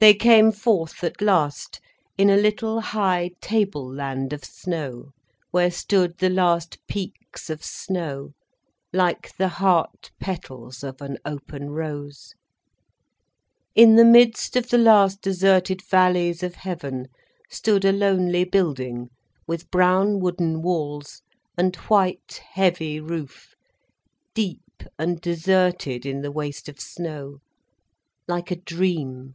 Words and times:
They 0.00 0.14
came 0.14 0.50
forth 0.50 1.04
at 1.04 1.20
last 1.20 1.78
in 2.16 2.30
a 2.30 2.36
little 2.38 2.80
high 2.80 3.32
table 3.42 3.86
land 3.86 4.32
of 4.32 4.42
snow, 4.46 5.10
where 5.50 5.70
stood 5.70 6.16
the 6.16 6.30
last 6.30 6.78
peaks 6.86 7.50
of 7.50 7.62
snow 7.62 8.30
like 8.94 9.36
the 9.36 9.48
heart 9.48 10.10
petals 10.18 10.82
of 10.82 11.02
an 11.02 11.18
open 11.26 11.68
rose. 11.68 12.32
In 13.74 13.96
the 13.96 14.04
midst 14.06 14.56
of 14.56 14.70
the 14.70 14.78
last 14.78 15.20
deserted 15.20 15.82
valleys 15.84 16.42
of 16.42 16.54
heaven 16.54 17.08
stood 17.50 17.84
a 17.84 17.92
lonely 17.92 18.44
building 18.44 19.10
with 19.46 19.70
brown 19.70 20.18
wooden 20.18 20.62
walls 20.62 21.20
and 21.58 21.76
white 21.76 22.40
heavy 22.54 23.00
roof, 23.00 23.54
deep 24.32 24.82
and 24.98 25.20
deserted 25.20 26.06
in 26.06 26.22
the 26.22 26.32
waste 26.32 26.70
of 26.70 26.80
snow, 26.80 27.40
like 28.26 28.50
a 28.50 28.56
dream. 28.56 29.34